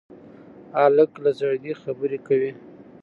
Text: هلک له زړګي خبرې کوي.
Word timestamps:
هلک 0.79 1.11
له 1.23 1.31
زړګي 1.39 1.73
خبرې 1.81 2.19
کوي. 2.27 2.51